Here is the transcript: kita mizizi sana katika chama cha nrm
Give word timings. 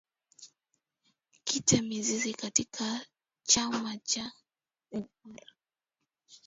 kita 1.43 1.79
mizizi 1.81 2.23
sana 2.31 2.37
katika 2.37 3.05
chama 3.43 3.97
cha 3.97 4.31
nrm 4.91 5.35